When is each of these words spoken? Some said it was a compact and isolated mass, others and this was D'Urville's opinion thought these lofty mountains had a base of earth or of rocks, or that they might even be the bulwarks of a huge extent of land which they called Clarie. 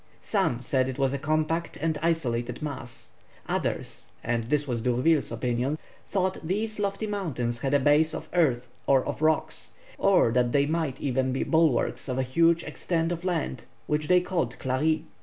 Some 0.23 0.61
said 0.61 0.89
it 0.89 0.97
was 0.97 1.13
a 1.13 1.19
compact 1.19 1.77
and 1.77 1.95
isolated 2.01 2.63
mass, 2.63 3.11
others 3.47 4.09
and 4.23 4.45
this 4.45 4.67
was 4.67 4.81
D'Urville's 4.81 5.31
opinion 5.31 5.77
thought 6.07 6.39
these 6.41 6.79
lofty 6.79 7.05
mountains 7.05 7.59
had 7.59 7.75
a 7.75 7.79
base 7.79 8.15
of 8.15 8.27
earth 8.33 8.67
or 8.87 9.05
of 9.05 9.21
rocks, 9.21 9.73
or 9.99 10.31
that 10.31 10.53
they 10.53 10.65
might 10.65 10.99
even 10.99 11.31
be 11.31 11.43
the 11.43 11.51
bulwarks 11.51 12.09
of 12.09 12.17
a 12.17 12.23
huge 12.23 12.63
extent 12.63 13.11
of 13.11 13.23
land 13.23 13.65
which 13.85 14.07
they 14.07 14.21
called 14.21 14.57
Clarie. 14.57 15.05